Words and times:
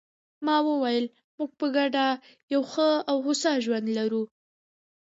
ما 0.45 0.57
وویل: 0.67 1.05
موږ 1.37 1.51
په 1.59 1.67
ګډه 1.75 2.05
یو 2.53 2.61
ښه 2.71 2.89
او 3.09 3.17
هوسا 3.25 3.53
ژوند 3.65 3.87
لرو. 3.97 4.23